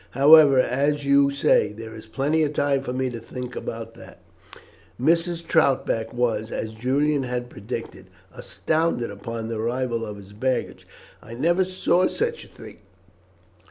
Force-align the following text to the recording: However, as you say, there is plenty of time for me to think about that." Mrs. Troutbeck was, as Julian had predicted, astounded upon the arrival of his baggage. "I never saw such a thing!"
However, 0.17 0.57
as 0.57 1.05
you 1.05 1.29
say, 1.29 1.73
there 1.73 1.93
is 1.93 2.07
plenty 2.07 2.41
of 2.41 2.53
time 2.53 2.81
for 2.81 2.91
me 2.91 3.11
to 3.11 3.19
think 3.19 3.55
about 3.55 3.93
that." 3.93 4.19
Mrs. 4.99 5.45
Troutbeck 5.45 6.11
was, 6.11 6.51
as 6.51 6.71
Julian 6.73 7.21
had 7.21 7.51
predicted, 7.51 8.07
astounded 8.33 9.11
upon 9.11 9.47
the 9.47 9.59
arrival 9.59 10.03
of 10.03 10.17
his 10.17 10.33
baggage. 10.33 10.87
"I 11.21 11.35
never 11.35 11.63
saw 11.63 12.07
such 12.07 12.43
a 12.43 12.47
thing!" 12.47 12.79